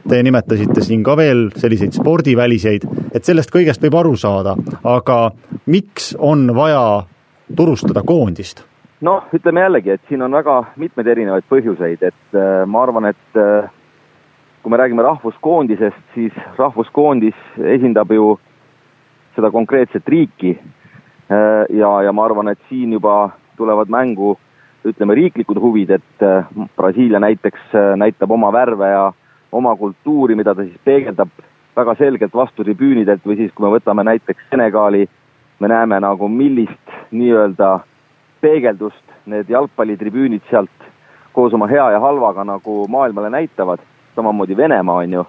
te 0.09 0.23
nimetasite 0.23 0.83
siin 0.83 1.05
ka 1.07 1.17
veel 1.17 1.49
selliseid 1.57 1.95
spordiväliseid, 1.95 2.89
et 3.15 3.25
sellest 3.25 3.55
kõigest 3.55 3.83
võib 3.85 3.99
aru 4.01 4.17
saada, 4.19 4.57
aga 4.85 5.21
miks 5.67 6.13
on 6.19 6.51
vaja 6.57 7.05
turustada 7.57 8.03
koondist? 8.07 8.67
noh, 9.03 9.25
ütleme 9.35 9.65
jällegi, 9.65 9.91
et 9.91 10.03
siin 10.09 10.23
on 10.23 10.31
väga 10.31 10.61
mitmeid 10.79 11.09
erinevaid 11.11 11.47
põhjuseid, 11.51 12.05
et 12.07 12.37
äh, 12.39 12.63
ma 12.71 12.85
arvan, 12.85 13.09
et 13.11 13.39
äh, 13.39 13.67
kui 14.63 14.71
me 14.71 14.79
räägime 14.79 15.03
rahvuskoondisest, 15.03 16.05
siis 16.15 16.37
rahvuskoondis 16.59 17.35
esindab 17.75 18.15
ju 18.15 18.37
seda 19.35 19.51
konkreetset 19.51 20.07
riiki 20.07 20.55
Äh, 20.55 20.82
ja, 21.31 21.91
ja 22.03 22.13
ma 22.13 22.25
arvan, 22.25 22.49
et 22.49 22.59
siin 22.69 22.93
juba 22.93 23.31
tulevad 23.57 23.89
mängu 23.89 24.37
ütleme, 24.85 25.15
riiklikud 25.15 25.61
huvid, 25.61 25.91
et 25.91 26.23
äh, 26.23 26.47
Brasiilia 26.77 27.21
näiteks 27.21 27.75
äh, 27.75 27.97
näitab 27.97 28.31
oma 28.31 28.53
värve 28.53 28.89
ja 28.91 29.13
oma 29.53 29.77
kultuuri, 29.77 30.35
mida 30.35 30.55
ta 30.55 30.65
siis 30.65 30.79
peegeldab 30.85 31.31
väga 31.77 31.95
selgelt 31.99 32.35
vastu 32.35 32.65
tribüünidelt 32.65 33.25
või 33.27 33.37
siis, 33.39 33.53
kui 33.55 33.67
me 33.67 33.73
võtame 33.77 34.05
näiteks 34.05 34.51
Senegali, 34.51 35.07
me 35.61 35.69
näeme 35.71 36.01
nagu 36.03 36.29
millist 36.29 36.97
nii-öelda 37.11 37.79
peegeldust 38.41 39.15
need 39.31 39.51
jalgpallitribüünid 39.51 40.43
sealt 40.51 40.91
koos 41.33 41.55
oma 41.55 41.69
hea 41.71 41.91
ja 41.95 42.01
halvaga 42.03 42.45
nagu 42.45 42.83
maailmale 42.91 43.31
näitavad, 43.31 43.81
samamoodi 44.17 44.57
Venemaa 44.57 45.05
on 45.05 45.13
ju. 45.13 45.27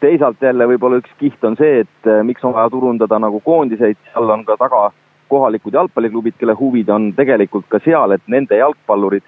teisalt 0.00 0.42
jälle 0.42 0.66
võib-olla 0.68 0.98
üks 1.00 1.12
kiht 1.18 1.44
on 1.44 1.54
see, 1.56 1.80
et 1.80 2.08
miks 2.22 2.44
on 2.44 2.52
vaja 2.52 2.70
turundada 2.70 3.18
nagu 3.18 3.40
koondiseid, 3.40 3.96
seal 4.12 4.30
on 4.30 4.44
ka 4.44 4.56
taga 4.60 4.90
kohalikud 5.28 5.74
jalgpalliklubid, 5.74 6.34
kelle 6.38 6.54
huvid 6.54 6.88
on 6.88 7.12
tegelikult 7.16 7.66
ka 7.68 7.80
seal, 7.84 8.14
et 8.14 8.22
nende 8.26 8.56
jalgpallurid 8.56 9.24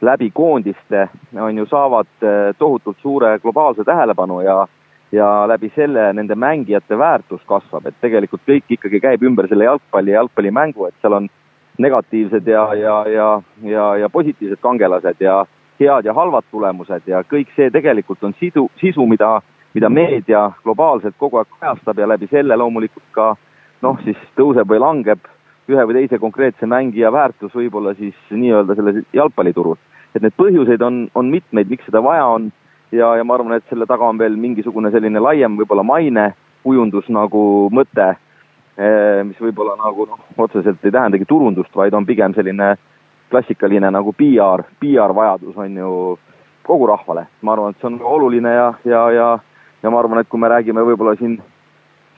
läbi 0.00 0.30
koondiste 0.30 1.08
on 1.40 1.58
ju, 1.58 1.66
saavad 1.66 2.08
eh, 2.22 2.54
tohutult 2.58 2.96
suure 3.02 3.38
globaalse 3.38 3.84
tähelepanu 3.84 4.40
ja 4.40 4.66
ja 5.12 5.48
läbi 5.48 5.72
selle 5.74 6.12
nende 6.12 6.34
mängijate 6.34 6.98
väärtus 6.98 7.40
kasvab, 7.46 7.86
et 7.86 7.96
tegelikult 8.00 8.42
kõik 8.46 8.68
ikkagi 8.70 9.00
käib 9.00 9.22
ümber 9.26 9.48
selle 9.48 9.64
jalgpalli 9.64 10.12
ja 10.12 10.20
jalgpallimängu, 10.20 10.86
et 10.86 10.94
seal 11.02 11.16
on 11.18 11.26
negatiivsed 11.78 12.46
ja, 12.46 12.62
ja, 12.74 12.96
ja, 13.08 13.42
ja, 13.62 13.86
ja 13.96 14.08
positiivsed 14.08 14.60
kangelased 14.62 15.18
ja 15.20 15.44
head 15.80 16.06
ja 16.06 16.14
halvad 16.14 16.46
tulemused 16.50 17.08
ja 17.10 17.24
kõik 17.26 17.50
see 17.56 17.70
tegelikult 17.70 18.22
on 18.24 18.34
sidu, 18.38 18.68
sisu, 18.80 19.06
mida, 19.06 19.40
mida 19.74 19.90
meedia 19.90 20.50
globaalselt 20.62 21.18
kogu 21.18 21.40
aeg 21.40 21.50
kajastab 21.58 21.98
ja 21.98 22.08
läbi 22.08 22.28
selle 22.30 22.56
loomulikult 22.56 23.10
ka 23.10 23.30
äh, 23.30 23.49
noh, 23.82 24.00
siis 24.04 24.18
tõuseb 24.38 24.68
või 24.68 24.80
langeb 24.82 25.28
ühe 25.70 25.84
või 25.86 26.00
teise 26.00 26.18
konkreetse 26.18 26.66
mängija 26.66 27.12
väärtus 27.12 27.54
võib-olla 27.54 27.94
siis 27.98 28.16
nii-öelda 28.30 28.74
selles 28.74 29.04
jalgpalliturul. 29.14 29.76
et 30.14 30.22
neid 30.22 30.34
põhjuseid 30.36 30.82
on, 30.82 31.08
on 31.14 31.30
mitmeid, 31.30 31.70
miks 31.70 31.86
seda 31.86 32.02
vaja 32.02 32.26
on 32.26 32.50
ja, 32.92 33.14
ja 33.16 33.24
ma 33.24 33.34
arvan, 33.34 33.54
et 33.54 33.68
selle 33.70 33.86
taga 33.86 34.08
on 34.08 34.18
veel 34.18 34.36
mingisugune 34.36 34.90
selline 34.90 35.22
laiem 35.22 35.56
võib-olla 35.58 35.84
maine 35.86 36.32
kujundus 36.62 37.08
nagu 37.08 37.42
mõte, 37.72 38.08
eh, 38.76 39.20
mis 39.24 39.38
võib-olla 39.40 39.76
nagu 39.80 40.06
noh, 40.10 40.24
otseselt 40.36 40.84
ei 40.84 40.94
tähendagi 40.94 41.28
turundust, 41.28 41.74
vaid 41.76 41.94
on 41.94 42.06
pigem 42.06 42.34
selline 42.34 42.74
klassikaline 43.30 43.92
nagu 43.94 44.12
PR, 44.12 44.64
PR 44.80 45.14
vajadus 45.14 45.56
on 45.56 45.76
ju 45.76 45.92
kogu 46.66 46.86
rahvale. 46.90 47.26
ma 47.42 47.52
arvan, 47.52 47.70
et 47.70 47.80
see 47.80 47.86
on 47.86 48.00
oluline 48.02 48.52
ja, 48.54 48.72
ja, 48.84 49.10
ja, 49.10 49.28
ja 49.82 49.90
ma 49.90 49.98
arvan, 49.98 50.20
et 50.20 50.28
kui 50.28 50.40
me 50.40 50.50
räägime 50.50 50.84
võib-olla 50.84 51.16
siin 51.18 51.38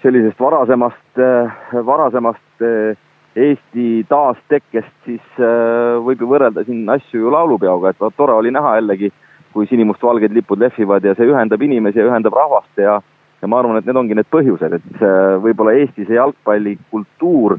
sellisest 0.03 0.41
varasemast, 0.41 1.19
äh, 1.19 1.53
varasemast 1.87 2.63
äh, 2.63 2.97
Eesti 3.37 4.05
taastekkest, 4.09 4.93
siis 5.07 5.23
äh, 5.41 5.97
võib 6.05 6.21
ju 6.21 6.29
võrrelda 6.29 6.67
siin 6.67 6.85
asju 6.93 7.23
ju 7.23 7.31
laulupeoga, 7.33 7.95
et 7.95 8.17
tore 8.19 8.35
oli 8.37 8.51
näha 8.53 8.75
jällegi, 8.77 9.09
kui 9.55 9.69
sinimustvalged 9.71 10.35
lipud 10.37 10.61
lehvivad 10.61 11.05
ja 11.05 11.15
see 11.17 11.29
ühendab 11.31 11.63
inimesi 11.65 12.01
ja 12.01 12.09
ühendab 12.11 12.37
rahvast 12.37 12.81
ja 12.81 13.01
ja 13.43 13.49
ma 13.51 13.59
arvan, 13.59 13.79
et 13.81 13.89
need 13.89 13.99
ongi 13.99 14.15
need 14.15 14.29
põhjused, 14.31 14.75
et 14.77 15.01
võib-olla 15.43 15.73
Eestis 15.75 16.07
see 16.07 16.15
jalgpallikultuur, 16.15 17.57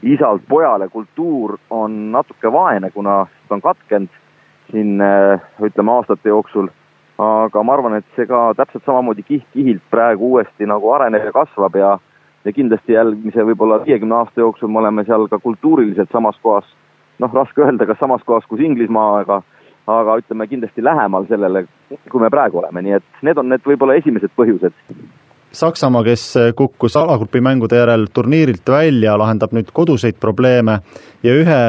isalt 0.00 0.46
pojale 0.48 0.86
kultuur 0.88 1.58
on 1.74 1.98
natuke 2.14 2.48
vaene, 2.52 2.88
kuna 2.94 3.26
ta 3.48 3.58
on 3.58 3.60
katkenud 3.60 4.14
siin 4.70 5.02
ütleme 5.68 5.92
aastate 5.92 6.32
jooksul 6.32 6.70
aga 7.18 7.62
ma 7.62 7.74
arvan, 7.74 7.98
et 7.98 8.06
see 8.16 8.26
ka 8.30 8.52
täpselt 8.56 8.84
samamoodi 8.86 9.24
kiht-kihilt 9.26 9.82
praegu 9.90 10.34
uuesti 10.34 10.66
nagu 10.70 10.92
areneb 10.94 11.24
ja 11.28 11.34
kasvab 11.34 11.76
ja 11.76 11.98
ja 12.44 12.52
kindlasti 12.54 12.94
järgmise 12.94 13.44
võib-olla 13.44 13.80
viiekümne 13.84 14.14
aasta 14.14 14.40
jooksul 14.40 14.70
me 14.72 14.78
oleme 14.78 15.04
seal 15.04 15.26
ka 15.28 15.40
kultuuriliselt 15.42 16.12
samas 16.12 16.38
kohas, 16.42 16.64
noh, 17.18 17.32
raske 17.34 17.60
öelda, 17.60 17.86
kas 17.86 17.98
samas 18.00 18.22
kohas 18.24 18.46
kus 18.48 18.62
Inglismaa, 18.64 19.20
aga 19.24 19.42
aga 19.88 20.18
ütleme 20.20 20.46
kindlasti 20.48 20.84
lähemal 20.84 21.24
sellele, 21.28 21.64
kui 22.12 22.20
me 22.20 22.28
praegu 22.30 22.60
oleme, 22.60 22.82
nii 22.84 22.98
et 22.98 23.22
need 23.24 23.38
on 23.40 23.48
need 23.48 23.64
võib-olla 23.64 23.96
esimesed 23.96 24.34
põhjused. 24.36 24.74
Saksamaa, 25.58 26.04
kes 26.04 26.24
kukkus 26.56 26.96
alagrupi 27.00 27.40
mängude 27.40 27.78
järel 27.80 28.04
turniirilt 28.12 28.68
välja, 28.68 29.16
lahendab 29.16 29.54
nüüd 29.56 29.70
koduseid 29.72 30.18
probleeme. 30.20 30.82
Ja 31.24 31.32
ühe 31.32 31.60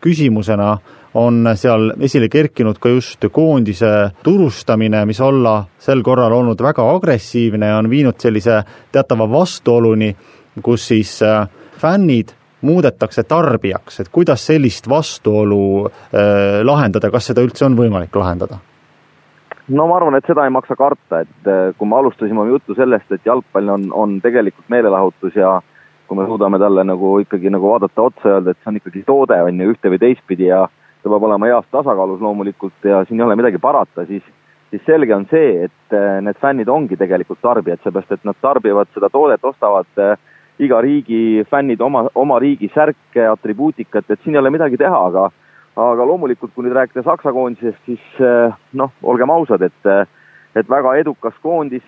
küsimusena 0.00 0.76
on 1.18 1.50
seal 1.58 1.92
esile 2.04 2.28
kerkinud 2.30 2.78
ka 2.80 2.92
just 2.92 3.26
koondise 3.32 3.90
turustamine, 4.22 5.04
mis 5.08 5.20
olla 5.20 5.60
sel 5.78 6.02
korral 6.06 6.32
olnud 6.32 6.62
väga 6.62 6.84
agressiivne 6.94 7.72
ja 7.72 7.78
on 7.82 7.90
viinud 7.90 8.18
sellise 8.22 8.62
teatava 8.92 9.26
vastuoluni, 9.30 10.14
kus 10.62 10.88
siis 10.92 11.18
äh, 11.22 11.48
fännid 11.78 12.34
muudetakse 12.60 13.22
tarbijaks, 13.22 14.00
et 14.00 14.08
kuidas 14.12 14.46
sellist 14.46 14.88
vastuolu 14.88 15.86
äh, 15.86 16.62
lahendada, 16.66 17.10
kas 17.10 17.30
seda 17.30 17.44
üldse 17.46 17.66
on 17.66 17.78
võimalik 17.78 18.14
lahendada? 18.16 18.58
no 19.68 19.84
ma 19.86 19.98
arvan, 19.98 20.16
et 20.16 20.26
seda 20.26 20.46
ei 20.48 20.52
maksa 20.54 20.76
karta, 20.78 21.22
et 21.26 21.50
äh, 21.50 21.74
kui 21.78 21.88
me 21.88 21.98
alustasime 21.98 22.40
oma 22.40 22.50
juttu 22.50 22.74
sellest, 22.78 23.10
et 23.12 23.26
jalgpall 23.26 23.74
on, 23.74 23.90
on 23.92 24.16
tegelikult 24.24 24.70
meelelahutus 24.72 25.36
ja 25.36 25.58
kui 26.08 26.16
me 26.16 26.24
suudame 26.26 26.58
talle 26.58 26.84
nagu 26.88 27.18
ikkagi 27.20 27.50
nagu 27.52 27.74
vaadata 27.74 28.06
otsa, 28.08 28.28
öelda, 28.36 28.54
et 28.54 28.62
see 28.62 28.70
on 28.72 28.80
ikkagi 28.80 29.04
toode, 29.06 29.40
on 29.44 29.60
ju, 29.60 29.74
ühte 29.74 29.92
või 29.92 30.00
teistpidi 30.00 30.48
ja 30.48 30.62
ta 31.02 31.10
peab 31.10 31.22
olema 31.22 31.46
heas 31.46 31.66
tasakaalus 31.70 32.20
loomulikult 32.20 32.84
ja 32.84 33.04
siin 33.04 33.20
ei 33.20 33.26
ole 33.26 33.36
midagi 33.38 33.58
parata, 33.58 34.06
siis 34.06 34.22
siis 34.70 34.82
selge 34.84 35.14
on 35.14 35.26
see, 35.30 35.64
et 35.64 35.96
äh, 35.96 36.18
need 36.24 36.36
fännid 36.42 36.68
ongi 36.68 36.96
tegelikult 37.00 37.40
tarbijad, 37.40 37.80
seepärast 37.82 38.12
et 38.18 38.26
nad 38.28 38.36
tarbivad 38.42 38.90
seda 38.94 39.08
toodet, 39.12 39.44
ostavad 39.44 40.02
äh, 40.02 40.16
iga 40.58 40.80
riigi 40.84 41.44
fännid 41.50 41.80
oma, 41.80 42.06
oma 42.18 42.38
riigi 42.42 42.70
särke, 42.74 43.24
atribuutikat, 43.30 44.10
et 44.10 44.20
siin 44.24 44.36
ei 44.36 44.42
ole 44.42 44.52
midagi 44.54 44.80
teha, 44.80 45.00
aga 45.10 45.28
aga 45.78 46.04
loomulikult, 46.10 46.50
kui 46.54 46.66
nüüd 46.66 46.74
rääkida 46.74 47.04
Saksa 47.06 47.30
koondisest, 47.30 47.78
siis 47.86 48.02
eh, 48.18 48.54
noh, 48.74 48.90
olgem 49.06 49.30
ausad, 49.30 49.62
et 49.62 49.90
et 50.58 50.66
väga 50.66 50.96
edukas 50.98 51.36
koondis, 51.38 51.84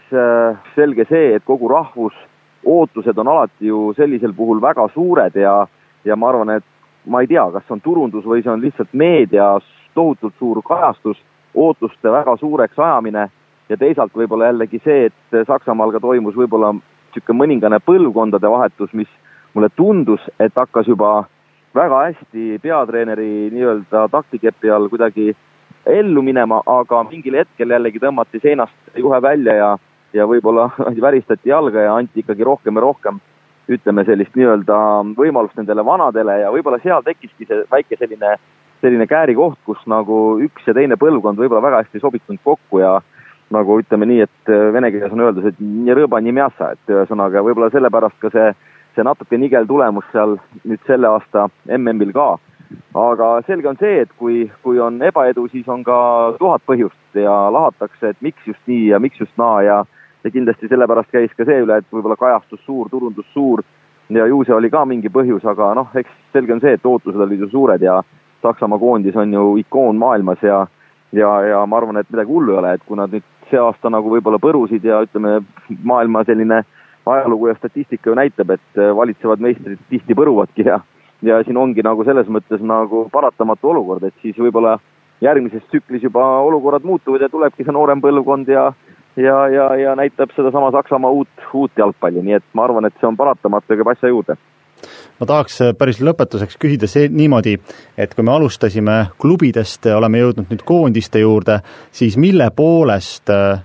selge 0.77 1.03
see, 1.09 1.33
et 1.35 1.43
kogu 1.43 1.67
rahvus, 1.73 2.15
ootused 2.63 3.19
on 3.19 3.31
alati 3.33 3.67
ju 3.67 3.89
sellisel 3.97 4.37
puhul 4.37 4.61
väga 4.63 4.85
suured 4.95 5.35
ja 5.35 5.65
ja 6.07 6.17
ma 6.17 6.29
arvan, 6.31 6.53
et 6.61 6.80
ma 7.11 7.21
ei 7.21 7.27
tea, 7.27 7.45
kas 7.51 7.67
see 7.67 7.75
on 7.75 7.83
turundus 7.83 8.25
või 8.25 8.45
see 8.45 8.53
on 8.53 8.63
lihtsalt 8.63 8.95
meedias 8.95 9.67
tohutult 9.95 10.35
suur 10.39 10.63
kajastus, 10.63 11.19
ootuste 11.55 12.13
väga 12.13 12.37
suureks 12.39 12.79
ajamine 12.79 13.27
ja 13.69 13.77
teisalt 13.77 14.15
võib-olla 14.15 14.51
jällegi 14.51 14.81
see, 14.85 15.11
et 15.11 15.47
Saksamaal 15.47 15.93
ka 15.95 16.01
toimus 16.03 16.39
võib-olla 16.39 16.73
niisugune 16.77 17.39
mõningane 17.43 17.81
põlvkondade 17.83 18.51
vahetus, 18.51 18.93
mis 18.95 19.11
mulle 19.55 19.71
tundus, 19.77 20.23
et 20.39 20.55
hakkas 20.55 20.87
juba 20.87 21.25
väga 21.75 22.03
hästi 22.07 22.59
peatreeneri 22.63 23.51
nii-öelda 23.51 24.07
taktikepi 24.11 24.71
all 24.71 24.89
kuidagi 24.91 25.33
ellu 25.87 26.23
minema, 26.23 26.63
aga 26.67 27.03
mingil 27.11 27.39
hetkel 27.41 27.75
jällegi 27.75 28.03
tõmmati 28.03 28.43
seinast 28.43 28.99
juhe 28.99 29.23
välja 29.23 29.55
ja, 29.55 29.71
ja 30.15 30.27
võib-olla 30.31 30.69
väristati 31.07 31.51
jalga 31.51 31.87
ja 31.89 31.97
anti 31.97 32.23
ikkagi 32.23 32.47
rohkem 32.47 32.79
ja 32.79 32.87
rohkem 32.87 33.21
ütleme 33.71 34.05
sellist 34.09 34.35
nii-öelda 34.39 34.79
võimalust 35.19 35.59
nendele 35.59 35.85
vanadele 35.87 36.41
ja 36.43 36.51
võib-olla 36.55 36.81
seal 36.83 37.05
tekkiski 37.07 37.47
see 37.47 37.63
väike 37.71 37.99
selline, 38.01 38.35
selline 38.83 39.07
käärikoht, 39.07 39.59
kus 39.69 39.81
nagu 39.91 40.41
üks 40.43 40.67
ja 40.67 40.75
teine 40.77 40.99
põlvkond 41.01 41.39
võib-olla 41.39 41.63
väga 41.69 41.85
hästi 41.85 42.01
ei 42.01 42.05
sobitunud 42.07 42.43
kokku 42.45 42.83
ja 42.83 42.99
nagu 43.55 43.79
ütleme 43.83 44.07
nii, 44.07 44.27
et 44.27 44.53
äh, 44.53 44.69
vene 44.75 44.91
keeles 44.95 45.15
on 45.15 45.25
öeldud, 45.25 45.47
et 45.51 45.63
nii 45.63 45.97
rõõba, 45.99 46.21
nii 46.23 46.35
mjassa, 46.39 46.73
et 46.75 46.93
ühesõnaga 46.93 47.43
võib-olla 47.47 47.71
sellepärast 47.75 48.19
ka 48.23 48.31
see, 48.35 48.53
see 48.95 49.07
natuke 49.07 49.39
nigel 49.39 49.67
tulemus 49.71 50.07
seal 50.15 50.37
nüüd 50.63 50.83
selle 50.87 51.11
aasta 51.11 51.49
MM-il 51.79 52.15
ka. 52.15 52.31
aga 52.95 53.31
selge 53.47 53.67
on 53.67 53.79
see, 53.81 54.05
et 54.05 54.11
kui, 54.19 54.45
kui 54.63 54.79
on 54.79 55.03
ebaedu, 55.03 55.49
siis 55.51 55.67
on 55.69 55.83
ka 55.85 55.99
tuhat 56.39 56.63
põhjust 56.67 57.19
ja 57.19 57.35
lahatakse, 57.51 58.13
et 58.13 58.23
miks 58.23 58.47
just 58.47 58.63
nii 58.71 58.93
ja 58.93 59.01
miks 59.03 59.19
just 59.19 59.35
naa 59.39 59.63
ja 59.67 59.81
ja 60.25 60.31
kindlasti 60.31 60.69
sellepärast 60.69 61.13
käis 61.13 61.35
ka 61.37 61.45
see 61.49 61.63
üle, 61.65 61.81
et 61.81 61.93
võib-olla 61.93 62.17
kajastus 62.21 62.61
suur, 62.67 62.89
turundus 62.91 63.27
suur. 63.35 63.63
Ja 64.11 64.27
ju 64.27 64.43
see 64.45 64.55
oli 64.55 64.71
ka 64.71 64.83
mingi 64.85 65.09
põhjus, 65.09 65.45
aga 65.47 65.71
noh, 65.79 65.93
eks 65.95 66.11
selge 66.33 66.53
on 66.53 66.61
see, 66.61 66.75
et 66.75 66.87
ootused 66.87 67.21
olid 67.21 67.45
ju 67.45 67.51
suured 67.51 67.83
ja 67.83 68.01
Saksamaa 68.43 68.79
koondis 68.81 69.17
on 69.21 69.33
ju 69.33 69.57
ikoon 69.61 69.99
maailmas 70.01 70.43
ja 70.43 70.65
ja, 71.13 71.31
ja 71.43 71.67
ma 71.67 71.79
arvan, 71.79 72.01
et 72.01 72.11
midagi 72.11 72.31
hullu 72.31 72.55
ei 72.55 72.59
ole, 72.59 72.75
et 72.75 72.85
kui 72.87 72.99
nad 72.99 73.13
nüüd 73.13 73.27
see 73.51 73.59
aasta 73.59 73.91
nagu 73.91 74.11
võib-olla 74.13 74.39
põrusid 74.43 74.85
ja 74.87 75.01
ütleme, 75.07 75.41
maailma 75.83 76.23
selline 76.25 76.63
ajalugu 77.07 77.51
ja 77.51 77.57
statistika 77.59 78.11
ju 78.11 78.17
näitab, 78.19 78.55
et 78.55 78.79
äh, 78.79 78.93
valitsevad 78.97 79.43
meistrid 79.43 79.81
tihti 79.91 80.17
põruvadki 80.17 80.67
ja 80.67 80.81
ja 81.23 81.43
siin 81.45 81.59
ongi 81.61 81.83
nagu 81.85 82.05
selles 82.05 82.29
mõttes 82.33 82.63
nagu 82.65 83.03
paratamatu 83.13 83.69
olukord, 83.75 84.07
et 84.09 84.15
siis 84.23 84.39
võib-olla 84.41 84.79
järgmises 85.21 85.67
tsüklis 85.69 86.07
juba 86.07 86.25
olukorrad 86.47 86.87
muutuvad 86.89 87.21
ja 87.21 87.29
tulebki 87.29 87.65
see 87.65 87.75
noorem 87.77 88.01
põlvkond 88.01 88.49
ja 88.49 88.71
ja, 89.23 89.49
ja, 89.49 89.67
ja 89.77 89.97
näitab 89.97 90.33
sedasama 90.37 90.71
Saksamaa 90.75 91.11
uut, 91.11 91.45
uut 91.55 91.73
jalgpalli, 91.79 92.23
nii 92.23 92.39
et 92.41 92.47
ma 92.53 92.65
arvan, 92.65 92.89
et 92.89 92.97
see 93.01 93.09
on 93.09 93.17
paratamatu 93.17 93.73
ja 93.73 93.81
käib 93.81 93.93
asja 93.95 94.13
juurde 94.13 94.37
ma 95.21 95.27
tahaks 95.29 95.59
päris 95.79 96.01
lõpetuseks 96.01 96.57
küsida 96.61 96.89
see 96.89 97.09
niimoodi, 97.13 97.57
et 98.01 98.15
kui 98.17 98.25
me 98.25 98.33
alustasime 98.33 98.95
klubidest, 99.21 99.87
oleme 99.93 100.23
jõudnud 100.23 100.53
nüüd 100.53 100.63
koondiste 100.67 101.21
juurde, 101.21 101.61
siis 101.93 102.17
mille 102.17 102.49
poolest 102.57 103.33
äh, 103.35 103.61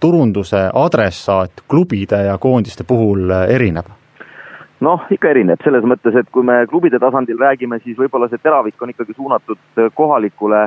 turunduse 0.00 0.66
adressaat 0.74 1.66
klubide 1.68 2.24
ja 2.28 2.38
koondiste 2.38 2.84
puhul 2.88 3.30
äh, 3.30 3.50
erineb? 3.58 3.92
noh, 4.84 5.04
ikka 5.08 5.30
erineb, 5.32 5.62
selles 5.64 5.84
mõttes, 5.88 6.16
et 6.18 6.28
kui 6.34 6.44
me 6.44 6.58
klubide 6.68 6.98
tasandil 7.00 7.38
räägime, 7.40 7.78
siis 7.80 7.96
võib-olla 7.96 8.26
see 8.28 8.42
teravik 8.42 8.82
on 8.82 8.90
ikkagi 8.92 9.14
suunatud 9.16 9.60
äh, 9.78 9.92
kohalikule 9.96 10.66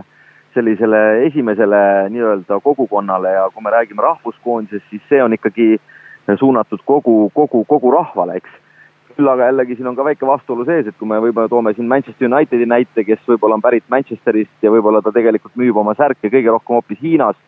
sellisele 0.57 1.01
esimesele 1.27 1.79
nii-öelda 2.13 2.59
kogukonnale 2.63 3.33
ja 3.35 3.47
kui 3.53 3.63
me 3.63 3.73
räägime 3.73 4.03
rahvuskoondisest, 4.05 4.89
siis 4.89 5.03
see 5.09 5.21
on 5.23 5.35
ikkagi 5.37 5.75
suunatud 6.39 6.81
kogu, 6.85 7.29
kogu, 7.33 7.63
kogu 7.65 7.91
rahvale, 7.93 8.39
eks. 8.41 8.63
Küll 9.17 9.29
aga 9.31 9.47
jällegi 9.47 9.77
siin 9.77 9.87
on 9.89 9.95
ka 9.97 10.05
väike 10.05 10.27
vastuolu 10.29 10.65
sees, 10.67 10.89
et 10.89 10.97
kui 10.99 11.07
me 11.09 11.17
võib-olla 11.21 11.49
toome 11.49 11.73
siin 11.73 11.87
Manchester 11.89 12.27
Unitedi 12.27 12.67
näite, 12.69 13.05
kes 13.05 13.23
võib-olla 13.29 13.57
on 13.57 13.63
pärit 13.63 13.85
Manchesterist 13.89 14.65
ja 14.65 14.73
võib-olla 14.73 15.01
ta 15.01 15.13
tegelikult 15.15 15.55
müüb 15.57 15.77
oma 15.81 15.95
särke 15.97 16.29
kõige 16.29 16.53
rohkem 16.53 16.77
hoopis 16.77 17.01
Hiinas, 17.01 17.39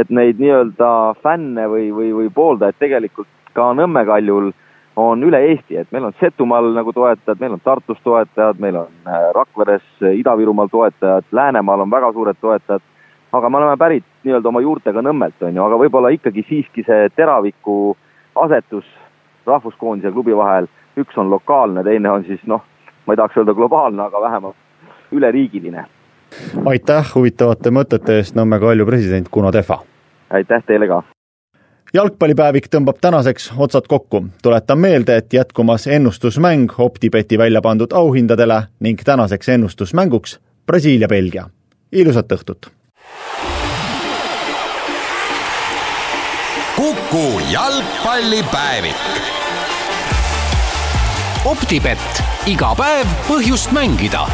et 0.00 0.08
neid 0.14 0.40
nii-öelda 0.40 0.92
fänne 1.24 1.66
või, 1.68 1.90
või, 1.92 2.14
või 2.16 2.30
pooldajaid 2.32 2.80
tegelikult 2.80 3.28
ka 3.52 3.72
Nõmme 3.76 4.04
kaljul 4.08 4.52
on 4.98 5.22
üle 5.22 5.38
Eesti, 5.50 5.76
et 5.78 5.90
meil 5.94 6.08
on 6.08 6.14
Setumaal 6.20 6.72
nagu 6.74 6.92
toetajad, 6.92 7.38
meil 7.40 7.54
on 7.54 7.60
Tartus 7.64 7.98
toetajad, 8.04 8.58
meil 8.58 8.76
on 8.80 8.88
äh, 9.06 9.28
Rakveres, 9.34 9.84
äh, 10.02 10.16
Ida-Virumaal 10.18 10.70
toetajad, 10.72 11.28
Läänemaal 11.32 11.84
on 11.84 11.90
väga 11.90 12.12
suured 12.12 12.36
toetajad, 12.40 12.82
aga 13.32 13.50
me 13.50 13.60
oleme 13.60 13.76
pärit 13.76 14.04
nii-öelda 14.24 14.48
oma 14.50 14.62
juurtega 14.64 15.02
Nõmmelt, 15.04 15.38
on 15.42 15.54
ju, 15.54 15.64
aga 15.64 15.78
võib-olla 15.84 16.10
ikkagi 16.14 16.44
siiski 16.48 16.84
see 16.86 17.10
teraviku 17.16 17.96
asetus 18.34 18.88
rahvuskoondise 19.46 20.10
ja 20.10 20.14
klubi 20.14 20.36
vahel 20.36 20.66
üks 20.98 21.18
on 21.18 21.30
lokaalne, 21.30 21.84
teine 21.86 22.10
on 22.10 22.24
siis 22.26 22.42
noh, 22.46 22.64
ma 23.06 23.14
ei 23.14 23.20
tahaks 23.20 23.38
öelda 23.38 23.54
globaalne, 23.54 24.02
aga 24.02 24.20
vähemalt 24.20 25.12
üleriigiline. 25.12 25.86
aitäh 26.66 27.14
huvitavate 27.14 27.70
mõtete 27.70 28.18
eest, 28.18 28.34
Nõmme 28.36 28.58
Kalju 28.60 28.86
president 28.86 29.30
Kuno 29.30 29.52
Tehva! 29.52 29.78
aitäh 30.30 30.66
teile 30.66 30.90
ka! 30.90 31.02
Jalgpallipäevik 31.94 32.68
tõmbab 32.68 32.98
tänaseks 33.00 33.52
otsad 33.56 33.86
kokku. 33.88 34.26
tuletan 34.42 34.78
meelde, 34.78 35.16
et 35.16 35.32
jätkumas 35.32 35.86
ennustusmäng 35.86 36.72
Optibeti 36.78 37.38
välja 37.38 37.62
pandud 37.62 37.92
auhindadele 37.92 38.62
ning 38.80 39.00
tänaseks 39.04 39.48
ennustusmänguks 39.48 40.40
Brasiilia-Belgia. 40.66 41.50
ilusat 41.92 42.32
õhtut! 42.32 42.70
kuku 46.76 47.40
jalgpallipäevik 47.52 48.96
optibett, 51.44 52.22
iga 52.46 52.74
päev 52.76 53.06
põhjust 53.28 53.72
mängida 53.72 54.26